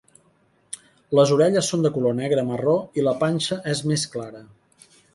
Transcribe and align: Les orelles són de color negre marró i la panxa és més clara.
Les 1.19 1.33
orelles 1.35 1.69
són 1.75 1.85
de 1.87 1.93
color 1.99 2.17
negre 2.21 2.47
marró 2.49 2.75
i 3.03 3.07
la 3.11 3.17
panxa 3.23 3.63
és 3.77 3.87
més 3.93 4.11
clara. 4.17 4.47